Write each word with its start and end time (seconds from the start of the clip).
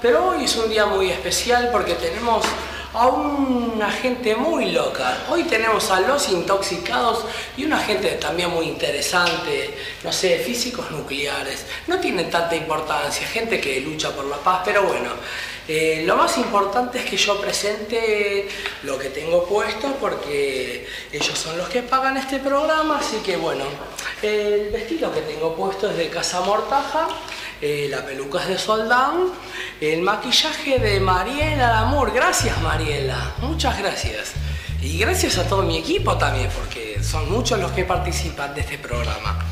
pero 0.00 0.28
hoy 0.28 0.44
es 0.44 0.56
un 0.56 0.70
día 0.70 0.86
muy 0.86 1.10
especial 1.10 1.68
porque 1.72 1.94
tenemos 1.94 2.44
a 2.92 3.06
una 3.06 3.90
gente 3.90 4.34
muy 4.34 4.72
loca. 4.72 5.16
Hoy 5.30 5.44
tenemos 5.44 5.90
a 5.90 6.00
los 6.00 6.28
intoxicados 6.28 7.24
y 7.56 7.64
una 7.64 7.78
gente 7.78 8.08
también 8.12 8.50
muy 8.50 8.66
interesante, 8.66 9.76
no 10.02 10.12
sé, 10.12 10.38
físicos 10.38 10.90
nucleares. 10.90 11.66
No 11.86 11.98
tienen 12.00 12.30
tanta 12.30 12.56
importancia, 12.56 13.26
gente 13.28 13.60
que 13.60 13.80
lucha 13.80 14.10
por 14.10 14.24
la 14.24 14.36
paz, 14.36 14.62
pero 14.64 14.84
bueno. 14.84 15.10
Eh, 15.68 16.02
lo 16.04 16.16
más 16.16 16.36
importante 16.38 16.98
es 16.98 17.04
que 17.04 17.16
yo 17.16 17.40
presente 17.40 18.48
lo 18.82 18.98
que 18.98 19.10
tengo 19.10 19.44
puesto 19.44 19.94
porque 20.00 20.84
ellos 21.12 21.38
son 21.38 21.56
los 21.58 21.68
que 21.68 21.82
pagan 21.82 22.16
este 22.16 22.40
programa, 22.40 22.98
así 22.98 23.18
que 23.18 23.36
bueno, 23.36 23.64
el 24.20 24.70
vestido 24.70 25.12
que 25.12 25.20
tengo 25.20 25.54
puesto 25.54 25.88
es 25.88 25.96
de 25.96 26.08
Casa 26.08 26.40
Mortaja, 26.40 27.06
eh, 27.60 27.88
la 27.90 28.04
peluca 28.04 28.40
es 28.42 28.48
de 28.48 28.58
Soldán, 28.58 29.32
el 29.80 30.02
maquillaje 30.02 30.78
de 30.78 31.00
Mariela 31.00 31.68
Lamour. 31.68 32.12
Gracias 32.12 32.60
Mariela, 32.62 33.34
muchas 33.42 33.78
gracias. 33.78 34.32
Y 34.82 34.98
gracias 34.98 35.36
a 35.38 35.44
todo 35.44 35.62
mi 35.62 35.76
equipo 35.76 36.16
también, 36.16 36.48
porque 36.58 37.02
son 37.02 37.30
muchos 37.30 37.58
los 37.58 37.70
que 37.72 37.84
participan 37.84 38.54
de 38.54 38.62
este 38.62 38.78
programa. 38.78 39.44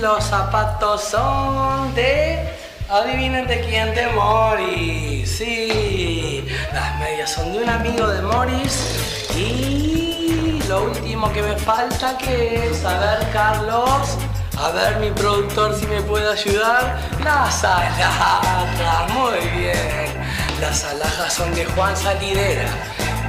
Los 0.00 0.24
zapatos 0.24 1.02
son 1.02 1.94
de 1.94 2.46
Adivinen 2.88 3.46
de 3.46 3.60
quién, 3.60 3.94
de 3.94 4.06
Morris. 4.08 5.38
Sí, 5.38 6.44
las 6.72 6.98
medias 6.98 7.32
son 7.32 7.52
de 7.52 7.60
un 7.60 7.68
amigo 7.70 8.06
de 8.06 8.20
Morris. 8.20 9.30
Y 9.34 10.60
lo 10.68 10.84
último 10.84 11.32
que 11.32 11.42
me 11.42 11.56
falta 11.56 12.18
que 12.18 12.66
es, 12.66 12.84
a 12.84 12.98
ver, 12.98 13.30
Carlos, 13.32 14.18
a 14.58 14.70
ver 14.70 14.98
mi 14.98 15.10
productor 15.10 15.74
si 15.74 15.86
me 15.86 16.00
puede 16.02 16.30
ayudar. 16.30 16.98
Las 17.22 17.64
alhajas, 17.64 19.12
muy 19.12 19.38
bien. 19.58 20.12
Las 20.60 20.84
alhajas 20.84 21.32
son 21.32 21.54
de 21.54 21.64
Juan 21.64 21.96
Salidera. 21.96 22.68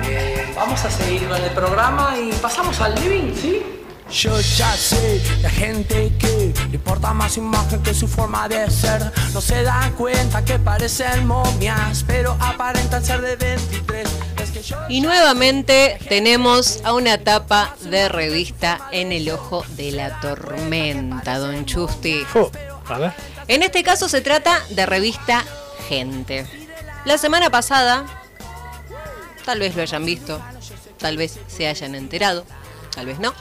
Eh, 0.04 0.54
vamos 0.56 0.84
a 0.86 0.90
seguir 0.90 1.28
con 1.28 1.42
el 1.42 1.52
programa 1.52 2.16
y 2.18 2.32
pasamos 2.34 2.80
al 2.82 2.96
living, 2.96 3.34
¿sí? 3.34 3.85
Yo 4.16 4.40
ya 4.40 4.72
sé, 4.78 5.22
la 5.42 5.50
gente 5.50 6.10
que 6.18 6.54
le 6.70 6.76
importa 6.76 7.14
más 7.14 7.36
imagen 7.36 7.84
que 7.84 7.94
su 7.94 8.08
forma 8.08 8.48
de 8.48 8.72
ser. 8.72 9.12
No 9.34 9.42
se 9.42 9.62
da 9.62 9.92
cuenta 9.98 10.46
que 10.46 10.58
parecen 10.58 11.28
momias, 11.28 12.06
pero 12.08 12.38
aparentan 12.40 13.04
ser 13.04 13.20
de 13.20 13.36
23 13.36 14.08
Y 14.88 15.02
nuevamente 15.02 16.00
tenemos 16.08 16.80
a 16.86 16.94
una 16.94 17.18
tapa 17.18 17.76
de 17.82 18.08
revista 18.08 18.88
en 18.94 19.12
el 19.12 19.30
ojo 19.30 19.66
de 19.76 19.92
la 19.92 20.18
tormenta, 20.22 21.38
don 21.38 21.66
Chusti. 21.66 22.26
A 22.88 22.98
ver. 22.98 23.14
En 23.50 23.64
este 23.64 23.84
caso 23.84 24.08
se 24.08 24.22
trata 24.22 24.64
de 24.70 24.86
revista 24.86 25.44
Gente. 25.90 26.48
La 27.04 27.18
semana 27.18 27.50
pasada, 27.50 28.06
tal 29.44 29.60
vez 29.60 29.76
lo 29.76 29.82
hayan 29.82 30.06
visto, 30.06 30.42
tal 30.98 31.18
vez 31.18 31.38
se 31.48 31.68
hayan 31.68 31.96
enterado, 31.96 32.46
tal 32.96 33.08
vez 33.08 33.20
no 33.20 33.34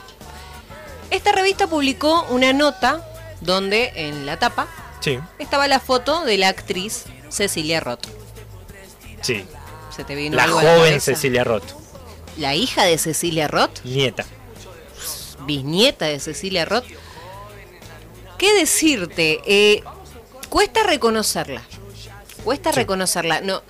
esta 1.25 1.37
revista 1.37 1.67
publicó 1.67 2.27
una 2.29 2.53
nota 2.53 3.03
donde 3.41 3.93
en 3.95 4.27
la 4.27 4.39
tapa 4.39 4.69
estaba 5.39 5.67
la 5.69 5.81
foto 5.81 6.23
de 6.23 6.37
la 6.37 6.49
actriz 6.49 7.05
Cecilia 7.31 7.81
Roth. 7.81 8.07
Sí. 9.23 9.47
Se 9.97 10.05
te 10.05 10.17
vino 10.17 10.37
la 10.37 10.49
joven 10.49 11.01
Cecilia 11.01 11.43
Roth. 11.43 11.65
La 12.37 12.55
hija 12.55 12.85
de 12.85 12.99
Cecilia 12.99 13.49
Roth. 13.49 13.83
Nieta. 13.85 14.27
Bisnieta 15.47 16.05
de 16.05 16.21
Cecilia 16.21 16.67
Roth. 16.67 16.85
¿Qué 18.37 18.53
decirte? 18.53 19.41
Eh, 19.47 19.83
cuesta 20.51 20.83
reconocerla. 20.83 21.63
Cuesta 22.45 22.71
reconocerla. 22.71 23.41
No, 23.41 23.63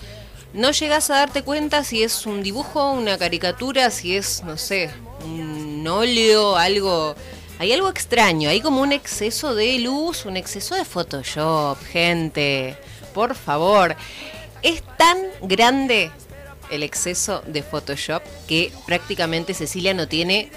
no 0.55 0.72
llegas 0.72 1.08
a 1.10 1.19
darte 1.19 1.44
cuenta 1.44 1.84
si 1.84 2.02
es 2.02 2.27
un 2.27 2.42
dibujo, 2.42 2.91
una 2.91 3.16
caricatura, 3.16 3.92
si 3.92 4.16
es, 4.16 4.42
no 4.42 4.58
sé, 4.58 4.91
un 5.25 5.86
óleo, 5.86 6.56
algo 6.56 7.15
hay 7.59 7.72
algo 7.72 7.88
extraño, 7.88 8.48
hay 8.48 8.60
como 8.60 8.81
un 8.81 8.92
exceso 8.92 9.54
de 9.54 9.78
luz, 9.78 10.26
un 10.26 10.37
exceso 10.37 10.75
de 10.75 10.84
Photoshop, 10.84 11.78
gente. 11.84 12.76
Por 13.12 13.34
favor. 13.34 13.97
Es 14.62 14.82
tan 14.97 15.19
grande 15.42 16.10
el 16.70 16.82
exceso 16.82 17.42
de 17.47 17.62
Photoshop 17.62 18.22
que 18.48 18.72
prácticamente 18.87 19.54
Cecilia 19.54 19.94
no 19.94 20.09
tiene 20.09 20.50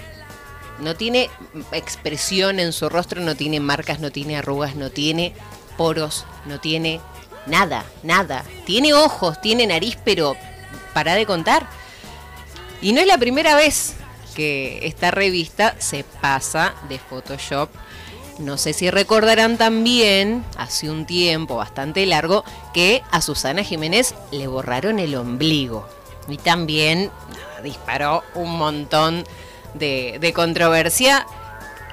no 0.80 0.94
tiene 0.94 1.28
expresión 1.72 2.60
en 2.60 2.72
su 2.72 2.88
rostro, 2.88 3.20
no 3.20 3.34
tiene 3.34 3.58
marcas, 3.58 3.98
no 3.98 4.12
tiene 4.12 4.36
arrugas, 4.36 4.76
no 4.76 4.90
tiene 4.90 5.34
poros, 5.76 6.24
no 6.46 6.60
tiene 6.60 7.00
nada, 7.46 7.84
nada. 8.02 8.44
Tiene 8.64 8.94
ojos, 8.94 9.40
tiene 9.40 9.66
nariz, 9.66 9.98
pero 10.04 10.36
para 10.94 11.14
de 11.14 11.26
contar. 11.26 11.68
Y 12.80 12.92
no 12.92 13.00
es 13.00 13.06
la 13.06 13.18
primera 13.18 13.56
vez 13.56 13.96
que 14.38 14.86
esta 14.86 15.10
revista 15.10 15.74
se 15.80 16.04
pasa 16.04 16.72
de 16.88 17.00
Photoshop. 17.00 17.68
No 18.38 18.56
sé 18.56 18.72
si 18.72 18.88
recordarán 18.88 19.58
también, 19.58 20.44
hace 20.56 20.88
un 20.88 21.06
tiempo 21.06 21.56
bastante 21.56 22.06
largo, 22.06 22.44
que 22.72 23.02
a 23.10 23.20
Susana 23.20 23.64
Jiménez 23.64 24.14
le 24.30 24.46
borraron 24.46 25.00
el 25.00 25.16
ombligo. 25.16 25.88
Y 26.28 26.36
también 26.36 27.10
disparó 27.64 28.22
un 28.36 28.56
montón 28.56 29.24
de, 29.74 30.18
de 30.20 30.32
controversia 30.32 31.26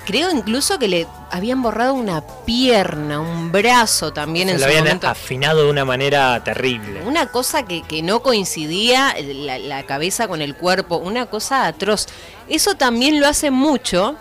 Creo 0.05 0.29
incluso 0.29 0.77
que 0.77 0.88
le 0.88 1.07
habían 1.31 1.63
borrado 1.63 1.95
una 1.95 2.21
pierna, 2.45 3.19
un 3.19 3.51
brazo 3.51 4.13
también 4.13 4.49
en 4.49 4.59
su 4.59 4.61
momento. 4.61 4.83
Lo 4.83 4.91
habían 4.91 5.05
afinado 5.05 5.63
de 5.63 5.69
una 5.71 5.83
manera 5.83 6.43
terrible. 6.43 7.01
Una 7.03 7.27
cosa 7.31 7.66
que, 7.66 7.83
no 8.03 8.21
coincidía 8.21 9.16
la, 9.19 9.83
cabeza 9.83 10.27
con 10.27 10.43
el 10.43 10.55
cuerpo, 10.55 10.97
una 10.97 11.25
cosa 11.25 11.66
atroz. 11.66 12.05
Eso 12.47 12.75
también 12.75 13.19
lo 13.19 13.27
hace 13.27 13.49
mucho 13.49 14.16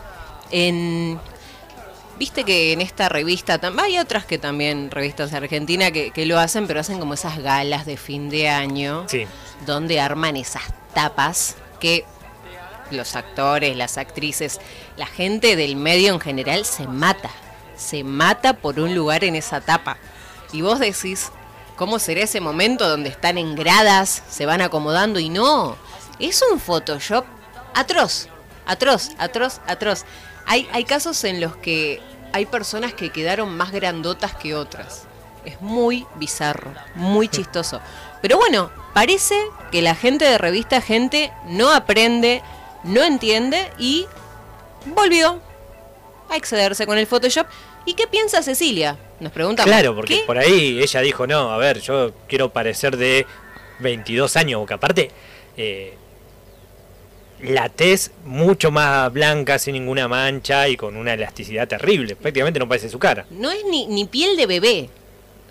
en... 0.50 1.20
Viste 2.16 2.44
que 2.44 2.72
en 2.72 2.80
esta 2.80 3.08
revista, 3.08 3.60
hay 3.78 3.98
otras 3.98 4.24
que 4.24 4.38
también, 4.38 4.90
revistas 4.90 5.32
de 5.32 5.36
Argentina, 5.36 5.90
que, 5.90 6.12
que 6.12 6.24
lo 6.26 6.38
hacen, 6.38 6.66
pero 6.66 6.80
hacen 6.80 6.98
como 7.00 7.14
esas 7.14 7.40
galas 7.40 7.84
de 7.86 7.96
fin 7.96 8.30
de 8.30 8.48
año, 8.48 9.04
sí. 9.08 9.26
donde 9.66 10.00
arman 10.00 10.36
esas 10.36 10.62
tapas 10.94 11.56
que 11.80 12.04
los 12.90 13.16
actores, 13.16 13.76
las 13.76 13.98
actrices, 13.98 14.60
la 14.96 15.06
gente 15.06 15.56
del 15.56 15.76
medio 15.76 16.12
en 16.12 16.20
general 16.20 16.64
se 16.64 16.86
mata, 16.86 17.30
se 17.76 18.04
mata 18.04 18.54
por 18.54 18.80
un 18.80 18.94
lugar 18.94 19.24
en 19.24 19.34
esa 19.34 19.60
tapa. 19.60 19.96
Y 20.52 20.62
vos 20.62 20.78
decís, 20.78 21.30
¿cómo 21.76 21.98
será 21.98 22.22
ese 22.22 22.40
momento 22.40 22.88
donde 22.88 23.08
están 23.08 23.38
en 23.38 23.54
gradas, 23.54 24.22
se 24.28 24.46
van 24.46 24.62
acomodando 24.62 25.18
y 25.18 25.28
no? 25.28 25.76
Es 26.18 26.42
un 26.50 26.60
Photoshop 26.60 27.24
atroz, 27.74 28.28
atroz, 28.66 29.10
atroz, 29.18 29.60
atroz. 29.66 30.04
Hay, 30.46 30.68
hay 30.72 30.84
casos 30.84 31.24
en 31.24 31.40
los 31.40 31.56
que 31.56 32.00
hay 32.32 32.46
personas 32.46 32.94
que 32.94 33.10
quedaron 33.10 33.56
más 33.56 33.72
grandotas 33.72 34.34
que 34.34 34.54
otras. 34.54 35.04
Es 35.44 35.60
muy 35.60 36.06
bizarro, 36.16 36.72
muy 36.94 37.28
chistoso. 37.28 37.80
Pero 38.22 38.38
bueno, 38.38 38.70
parece 38.94 39.38
que 39.70 39.82
la 39.82 39.94
gente 39.94 40.24
de 40.24 40.38
revista 40.38 40.80
Gente 40.80 41.32
no 41.46 41.70
aprende 41.70 42.42
no 42.84 43.02
entiende 43.02 43.70
y 43.78 44.06
volvió 44.86 45.40
a 46.28 46.36
excederse 46.36 46.86
con 46.86 46.98
el 46.98 47.06
Photoshop. 47.06 47.46
¿Y 47.86 47.94
qué 47.94 48.06
piensa 48.06 48.42
Cecilia? 48.42 48.96
Nos 49.20 49.32
preguntamos. 49.32 49.70
Claro, 49.70 49.94
porque 49.94 50.22
por 50.26 50.38
ahí 50.38 50.80
ella 50.82 51.00
dijo, 51.00 51.26
no, 51.26 51.52
a 51.52 51.58
ver, 51.58 51.80
yo 51.80 52.12
quiero 52.28 52.50
parecer 52.50 52.96
de 52.96 53.26
22 53.80 54.36
años, 54.36 54.60
porque 54.60 54.74
aparte 54.74 55.10
eh, 55.56 55.94
la 57.42 57.68
tez 57.68 58.12
mucho 58.24 58.70
más 58.70 59.12
blanca, 59.12 59.58
sin 59.58 59.74
ninguna 59.74 60.08
mancha 60.08 60.68
y 60.68 60.76
con 60.76 60.96
una 60.96 61.12
elasticidad 61.12 61.68
terrible. 61.68 62.16
Prácticamente 62.16 62.58
no 62.58 62.68
parece 62.68 62.88
su 62.88 62.98
cara. 62.98 63.26
No 63.30 63.50
es 63.50 63.64
ni, 63.70 63.86
ni 63.86 64.06
piel 64.06 64.36
de 64.36 64.46
bebé 64.46 64.90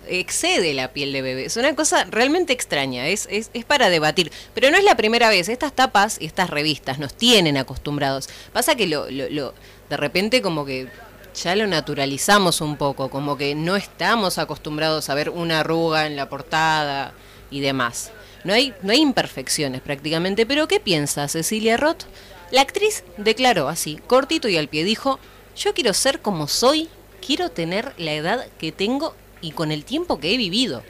excede 0.08 0.74
la 0.74 0.92
piel 0.92 1.12
de 1.12 1.22
bebé. 1.22 1.44
Es 1.44 1.56
una 1.56 1.74
cosa 1.74 2.04
realmente 2.04 2.52
extraña, 2.52 3.08
es, 3.08 3.28
es, 3.30 3.50
para 3.66 3.90
debatir. 3.90 4.30
Pero 4.54 4.70
no 4.70 4.76
es 4.76 4.84
la 4.84 4.96
primera 4.96 5.28
vez, 5.28 5.48
estas 5.48 5.74
tapas 5.74 6.18
y 6.20 6.26
estas 6.26 6.50
revistas 6.50 6.98
nos 6.98 7.14
tienen 7.14 7.56
acostumbrados. 7.56 8.28
Pasa 8.52 8.74
que 8.74 8.86
lo, 8.86 9.10
lo, 9.10 9.54
de 9.88 9.96
repente 9.96 10.42
como 10.42 10.64
que 10.64 10.88
ya 11.34 11.56
lo 11.56 11.66
naturalizamos 11.66 12.60
un 12.60 12.76
poco, 12.76 13.10
como 13.10 13.36
que 13.36 13.54
no 13.54 13.76
estamos 13.76 14.38
acostumbrados 14.38 15.10
a 15.10 15.14
ver 15.14 15.30
una 15.30 15.60
arruga 15.60 16.06
en 16.06 16.16
la 16.16 16.28
portada 16.28 17.12
y 17.50 17.60
demás. 17.60 18.12
No 18.44 18.52
hay, 18.52 18.74
no 18.82 18.92
hay 18.92 19.00
imperfecciones 19.00 19.80
prácticamente, 19.80 20.46
pero 20.46 20.68
¿qué 20.68 20.78
piensa 20.78 21.28
Cecilia 21.28 21.76
Roth? 21.76 22.04
La 22.50 22.60
actriz 22.60 23.04
declaró 23.16 23.68
así, 23.68 23.98
cortito 24.06 24.48
y 24.48 24.56
al 24.56 24.68
pie, 24.68 24.84
dijo, 24.84 25.18
yo 25.56 25.74
quiero 25.74 25.94
ser 25.94 26.20
como 26.20 26.46
soy, 26.46 26.88
quiero 27.24 27.50
tener 27.50 27.94
la 27.96 28.12
edad 28.12 28.46
que 28.58 28.70
tengo 28.70 29.14
y 29.44 29.52
con 29.52 29.70
el 29.72 29.84
tiempo 29.84 30.18
que 30.18 30.32
he 30.34 30.36
vivido. 30.36 30.82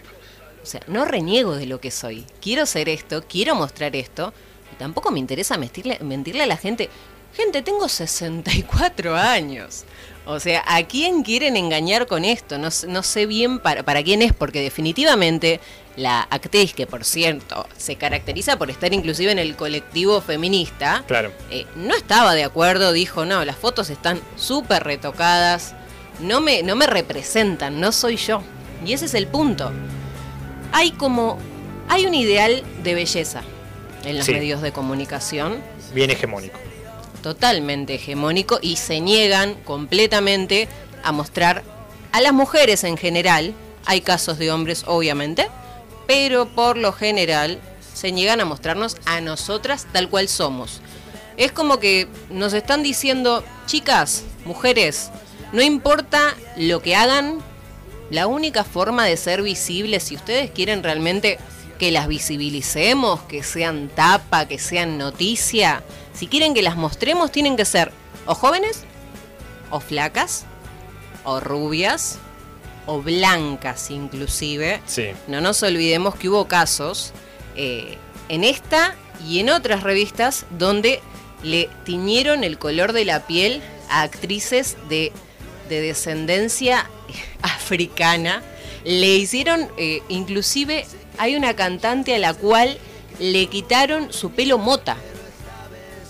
O 0.63 0.67
sea, 0.67 0.81
no 0.87 1.05
reniego 1.05 1.57
de 1.57 1.67
lo 1.67 1.81
que 1.81 1.91
soy. 1.91 2.25
Quiero 2.41 2.65
ser 2.67 2.89
esto, 2.89 3.23
quiero 3.29 3.55
mostrar 3.55 3.95
esto. 3.97 4.33
Y 4.73 4.77
tampoco 4.77 5.11
me 5.11 5.19
interesa 5.19 5.59
mentirle, 5.59 5.99
mentirle 6.01 6.43
a 6.45 6.47
la 6.47 6.57
gente. 6.57 6.89
Gente, 7.37 7.63
tengo 7.63 7.89
64 7.89 9.17
años. 9.17 9.85
O 10.27 10.41
sea, 10.41 10.65
¿a 10.67 10.83
quién 10.85 11.23
quieren 11.23 11.57
engañar 11.57 12.07
con 12.07 12.25
esto? 12.25 12.57
No, 12.59 12.69
no 12.89 13.03
sé 13.03 13.27
bien 13.27 13.59
para, 13.59 13.83
para 13.83 14.03
quién 14.03 14.23
es, 14.23 14.33
porque 14.33 14.63
definitivamente 14.63 15.61
la 15.97 16.23
actriz, 16.23 16.73
que 16.75 16.87
por 16.87 17.05
cierto 17.05 17.67
se 17.77 17.97
caracteriza 17.97 18.57
por 18.57 18.71
estar 18.71 18.93
inclusive 18.95 19.31
en 19.33 19.39
el 19.39 19.55
colectivo 19.57 20.21
feminista, 20.23 21.05
Claro. 21.07 21.31
eh, 21.51 21.67
no 21.77 21.95
estaba 21.95 22.35
de 22.35 22.45
acuerdo, 22.45 22.93
dijo, 22.93 23.25
no, 23.27 23.45
las 23.45 23.57
fotos 23.57 23.91
están 23.91 24.21
súper 24.37 24.83
retocadas, 24.85 25.75
no 26.21 26.41
me, 26.41 26.63
no 26.63 26.77
me 26.77 26.87
representan, 26.87 27.81
no 27.81 27.93
soy 27.93 28.17
yo. 28.17 28.43
Y 28.85 28.93
ese 28.93 29.07
es 29.07 29.15
el 29.15 29.27
punto. 29.27 29.71
Hay 30.73 30.91
como, 30.93 31.39
hay 31.89 32.07
un 32.07 32.15
ideal 32.15 32.63
de 32.83 32.95
belleza 32.95 33.43
en 34.05 34.17
los 34.19 34.27
Sí. 34.27 34.33
medios 34.33 34.61
de 34.63 34.73
comunicación, 34.73 35.59
Bien 35.95 36.11
hegemónico. 36.11 36.59
totalmente 37.23 37.95
hegemónico, 37.95 38.59
y 38.61 38.77
se 38.77 39.01
niegan 39.01 39.55
completamente 39.65 40.69
a 41.03 41.13
mostrar 41.13 41.63
a 42.13 42.21
las 42.21 42.33
mujeres 42.33 42.85
en 42.85 42.97
general, 42.97 43.55
hay 43.87 44.01
casos 44.01 44.39
de 44.39 44.51
hombres 44.51 44.85
obviamente, 44.87 45.49
pero 46.07 46.47
por 46.47 46.77
lo 46.77 46.93
general 46.93 47.59
se 47.95 48.13
niegan 48.13 48.41
a 48.41 48.45
mostrarnos 48.45 48.97
a 49.07 49.21
nosotras 49.21 49.87
tal 49.93 50.09
cual 50.11 50.29
somos. 50.29 50.81
Es 51.37 51.51
como 51.53 51.79
que 51.79 52.07
nos 52.31 52.53
están 52.53 52.83
diciendo, 52.83 53.43
chicas, 53.67 54.25
mujeres, 54.45 55.11
no 55.55 55.63
importa 55.63 56.35
lo 56.57 56.83
que 56.83 56.97
hagan, 56.97 57.39
la 58.11 58.27
única 58.27 58.65
forma 58.65 59.05
de 59.05 59.17
ser 59.17 59.41
visibles, 59.41 60.03
si 60.03 60.17
ustedes 60.17 60.51
quieren 60.51 60.83
realmente 60.83 61.39
que 61.79 61.93
las 61.93 62.09
visibilicemos, 62.09 63.21
que 63.23 63.45
sean 63.45 63.89
tapa, 63.89 64.49
que 64.49 64.59
sean 64.59 64.99
noticia, 64.99 65.85
si 66.13 66.27
quieren 66.27 66.55
que 66.55 66.63
las 66.63 66.77
mostremos, 66.77 67.31
tienen 67.31 67.57
que 67.57 67.65
ser 67.65 67.93
o 68.27 68.35
jóvenes, 68.35 68.83
o 69.71 69.79
flacas, 69.79 70.45
o 71.23 71.39
rubias, 71.39 72.19
o 72.87 73.01
blancas 73.01 73.93
inclusive. 73.93 74.83
Sí. 74.87 75.13
No 75.29 75.41
nos 75.41 75.63
olvidemos 75.63 76.17
que 76.17 76.29
hubo 76.29 76.49
casos 76.49 77.13
eh, 77.55 77.97
en 78.29 78.43
esta 78.43 78.97
y 79.25 79.39
en 79.39 79.51
otras 79.51 79.85
revistas 79.85 80.47
donde 80.51 81.01
le 81.45 81.71
tiñeron 81.85 82.43
el 82.43 82.59
color 82.59 82.93
de 82.93 83.05
la 83.05 83.25
piel 83.29 83.63
a 83.89 84.03
actrices 84.03 84.77
de, 84.89 85.13
de 85.69 85.81
descendencia 85.81 86.89
africana. 87.43 88.43
Le 88.85 89.17
hicieron, 89.17 89.69
eh, 89.77 90.03
inclusive 90.09 90.87
hay 91.19 91.37
una 91.37 91.55
cantante 91.55 92.15
a 92.15 92.19
la 92.19 92.35
cual 92.35 92.79
le 93.19 93.47
quitaron 93.47 94.13
su 94.13 94.31
pelo 94.33 94.59
mota. 94.59 94.97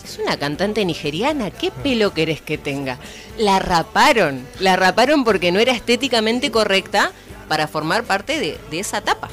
Es 0.04 0.18
una 0.18 0.36
cantante 0.38 0.84
nigeriana, 0.84 1.50
¿qué 1.50 1.70
pelo 1.70 2.12
querés 2.12 2.40
que 2.40 2.58
tenga? 2.58 2.98
La 3.38 3.58
raparon, 3.58 4.46
la 4.60 4.76
raparon 4.76 5.24
porque 5.24 5.50
no 5.50 5.60
era 5.60 5.72
estéticamente 5.72 6.50
correcta 6.50 7.12
para 7.48 7.68
formar 7.68 8.04
parte 8.04 8.38
de, 8.38 8.58
de 8.70 8.80
esa 8.80 8.98
etapa. 8.98 9.28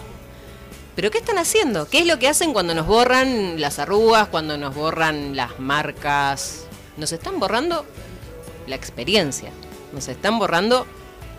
¿Pero 0.96 1.10
qué 1.10 1.20
están 1.20 1.38
haciendo? 1.38 1.90
¿Qué 1.90 2.00
es 2.00 2.06
lo 2.06 2.20
que 2.20 2.28
hacen 2.28 2.54
cuando 2.54 2.74
nos 2.74 2.86
borran 2.86 3.60
las 3.60 3.80
arrugas, 3.80 4.28
cuando 4.28 4.58
nos 4.58 4.76
borran 4.76 5.36
las 5.36 5.60
marcas? 5.60 6.66
Nos 6.98 7.12
están 7.12 7.40
borrando 7.40 7.86
la 8.68 8.76
experiencia, 8.76 9.52
nos 9.94 10.08
están 10.08 10.40
borrando 10.40 10.86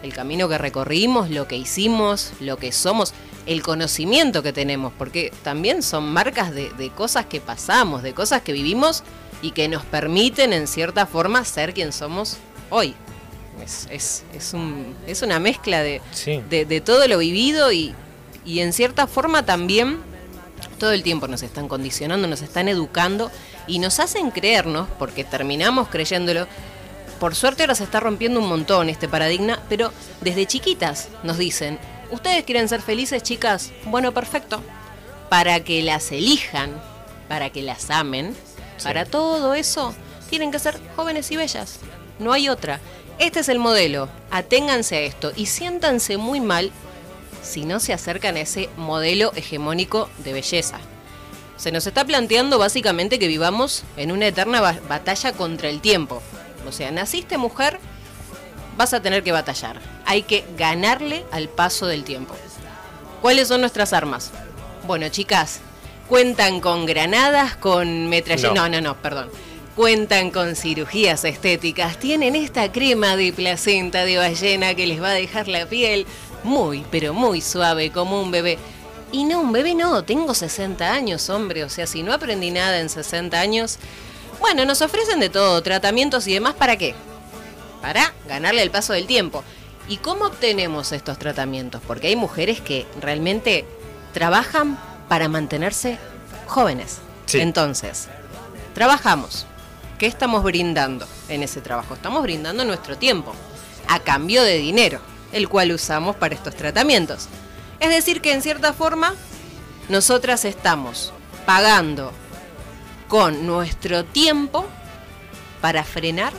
el 0.02 0.12
camino 0.12 0.48
que 0.48 0.58
recorrimos, 0.58 1.30
lo 1.30 1.46
que 1.46 1.56
hicimos, 1.56 2.32
lo 2.40 2.56
que 2.56 2.72
somos, 2.72 3.14
el 3.46 3.62
conocimiento 3.62 4.42
que 4.42 4.52
tenemos, 4.52 4.92
porque 4.98 5.32
también 5.42 5.82
son 5.82 6.12
marcas 6.12 6.52
de, 6.54 6.70
de 6.70 6.90
cosas 6.90 7.26
que 7.26 7.40
pasamos, 7.40 8.02
de 8.02 8.12
cosas 8.12 8.42
que 8.42 8.52
vivimos 8.52 9.02
y 9.42 9.52
que 9.52 9.68
nos 9.68 9.84
permiten 9.84 10.52
en 10.52 10.66
cierta 10.66 11.06
forma 11.06 11.44
ser 11.44 11.72
quien 11.74 11.92
somos 11.92 12.36
hoy. 12.70 12.94
Es, 13.64 13.86
es- 13.90 14.24
es 14.34 14.54
un- 14.54 14.94
es 15.06 15.22
una 15.22 15.38
mezcla 15.38 15.82
de, 15.82 16.00
Sí. 16.12 16.40
de, 16.50 16.64
de 16.64 16.80
todo 16.80 17.06
lo 17.06 17.18
vivido 17.18 17.70
y, 17.70 17.94
y 18.44 18.60
en 18.60 18.72
cierta 18.72 19.06
forma 19.06 19.44
también 19.44 19.98
todo 20.78 20.92
el 20.92 21.02
tiempo 21.04 21.28
nos 21.28 21.42
están 21.42 21.68
condicionando, 21.68 22.26
nos 22.26 22.42
están 22.42 22.66
educando 22.68 23.30
y 23.68 23.78
nos 23.78 24.00
hacen 24.00 24.30
creernos, 24.32 24.88
porque 24.98 25.22
terminamos 25.22 25.88
creyéndolo, 25.88 26.46
por 27.22 27.36
suerte 27.36 27.62
ahora 27.62 27.76
se 27.76 27.84
está 27.84 28.00
rompiendo 28.00 28.40
un 28.40 28.48
montón 28.48 28.88
este 28.88 29.06
paradigma, 29.06 29.60
pero 29.68 29.92
desde 30.22 30.44
chiquitas 30.44 31.06
nos 31.22 31.38
dicen, 31.38 31.78
¿ustedes 32.10 32.42
quieren 32.42 32.68
ser 32.68 32.82
felices 32.82 33.22
chicas? 33.22 33.70
Bueno, 33.84 34.10
perfecto. 34.10 34.60
Para 35.28 35.60
que 35.62 35.82
las 35.82 36.10
elijan, 36.10 36.72
para 37.28 37.50
que 37.50 37.62
las 37.62 37.90
amen, 37.90 38.34
Sí. 38.76 38.82
para 38.82 39.04
todo 39.04 39.54
eso, 39.54 39.94
tienen 40.30 40.50
que 40.50 40.58
ser 40.58 40.80
jóvenes 40.96 41.30
y 41.30 41.36
bellas. 41.36 41.78
No 42.18 42.32
hay 42.32 42.48
otra. 42.48 42.80
Este 43.20 43.38
es 43.38 43.48
el 43.48 43.60
modelo. 43.60 44.08
Aténganse 44.32 44.96
a 44.96 45.00
esto 45.02 45.30
y 45.36 45.46
siéntanse 45.46 46.16
muy 46.16 46.40
mal 46.40 46.72
si 47.40 47.64
no 47.64 47.78
se 47.78 47.92
acercan 47.92 48.34
a 48.34 48.40
ese 48.40 48.68
modelo 48.76 49.32
hegemónico 49.36 50.08
de 50.24 50.32
belleza. 50.32 50.80
Se 51.56 51.70
nos 51.70 51.86
está 51.86 52.04
planteando 52.04 52.58
básicamente 52.58 53.20
que 53.20 53.28
vivamos 53.28 53.84
en 53.96 54.10
una 54.10 54.26
eterna 54.26 54.60
ba- 54.60 54.80
batalla 54.88 55.32
contra 55.34 55.68
el 55.68 55.80
tiempo. 55.80 56.20
O 56.66 56.72
sea, 56.72 56.90
naciste 56.90 57.38
mujer, 57.38 57.78
vas 58.76 58.94
a 58.94 59.00
tener 59.00 59.22
que 59.22 59.32
batallar. 59.32 59.80
Hay 60.06 60.22
que 60.22 60.44
ganarle 60.56 61.24
al 61.30 61.48
paso 61.48 61.86
del 61.86 62.04
tiempo. 62.04 62.34
¿Cuáles 63.20 63.48
son 63.48 63.60
nuestras 63.60 63.92
armas? 63.92 64.30
Bueno, 64.86 65.08
chicas, 65.08 65.60
cuentan 66.08 66.60
con 66.60 66.86
granadas, 66.86 67.56
con 67.56 68.08
metralletas. 68.08 68.54
No. 68.54 68.68
No, 68.68 68.80
no, 68.80 68.80
no, 68.80 68.96
perdón. 69.00 69.30
Cuentan 69.76 70.30
con 70.30 70.56
cirugías 70.56 71.24
estéticas. 71.24 71.98
Tienen 71.98 72.36
esta 72.36 72.70
crema 72.72 73.16
de 73.16 73.32
placenta 73.32 74.04
de 74.04 74.18
ballena 74.18 74.74
que 74.74 74.86
les 74.86 75.00
va 75.00 75.10
a 75.10 75.14
dejar 75.14 75.48
la 75.48 75.66
piel 75.66 76.06
muy, 76.44 76.84
pero 76.90 77.14
muy 77.14 77.40
suave, 77.40 77.90
como 77.90 78.20
un 78.20 78.30
bebé. 78.30 78.58
Y 79.12 79.24
no, 79.24 79.40
un 79.40 79.52
bebé 79.52 79.74
no, 79.74 80.04
tengo 80.04 80.34
60 80.34 80.92
años, 80.92 81.30
hombre. 81.30 81.64
O 81.64 81.68
sea, 81.68 81.86
si 81.86 82.02
no 82.02 82.12
aprendí 82.12 82.50
nada 82.50 82.80
en 82.80 82.88
60 82.88 83.38
años. 83.38 83.78
Bueno, 84.42 84.66
nos 84.66 84.82
ofrecen 84.82 85.20
de 85.20 85.30
todo, 85.30 85.62
tratamientos 85.62 86.26
y 86.26 86.34
demás, 86.34 86.52
¿para 86.54 86.76
qué? 86.76 86.94
para 87.82 88.14
ganarle 88.26 88.62
el 88.62 88.70
paso 88.70 88.94
del 88.94 89.06
tiempo. 89.06 89.42
¿Y 89.88 89.96
cómo 89.98 90.26
obtenemos 90.26 90.92
estos 90.92 91.18
tratamientos? 91.18 91.82
Porque 91.86 92.06
hay 92.06 92.16
mujeres 92.16 92.60
que 92.60 92.86
realmente 93.00 93.66
trabajan 94.14 94.78
para 95.08 95.28
mantenerse 95.28 95.98
jóvenes. 96.46 96.98
Sí. 97.26 97.40
Entonces, 97.40 98.08
trabajamos. 98.72 99.46
¿Qué 99.98 100.06
estamos 100.06 100.42
brindando 100.42 101.06
en 101.28 101.42
ese 101.42 101.60
trabajo? 101.60 101.94
Estamos 101.94 102.22
brindando 102.22 102.64
nuestro 102.64 102.96
tiempo 102.96 103.34
a 103.88 104.00
cambio 104.00 104.42
de 104.42 104.58
dinero, 104.58 105.00
el 105.32 105.48
cual 105.48 105.72
usamos 105.72 106.16
para 106.16 106.34
estos 106.34 106.54
tratamientos. 106.54 107.28
Es 107.80 107.90
decir, 107.90 108.20
que 108.20 108.32
en 108.32 108.42
cierta 108.42 108.72
forma 108.72 109.14
nosotras 109.88 110.44
estamos 110.44 111.12
pagando 111.44 112.12
con 113.12 113.46
nuestro 113.46 114.06
tiempo 114.06 114.64
para 115.60 115.84
frenar 115.84 116.32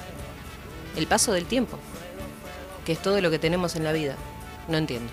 el 0.95 1.05
paso 1.05 1.31
del 1.31 1.45
tiempo, 1.45 1.77
que 2.83 2.93
es 2.93 2.99
todo 2.99 3.21
lo 3.21 3.29
que 3.29 3.37
tenemos 3.37 3.75
en 3.75 3.83
la 3.83 3.91
vida. 3.91 4.15
No 4.67 4.77
entiendo. 4.77 5.11